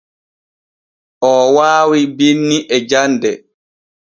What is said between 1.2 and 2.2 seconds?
Oo waawi